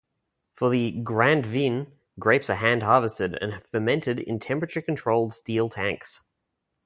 [0.55, 6.23] For the "grand vin", grapes are hand-harvested and fermented in temperature controlled steel tanks.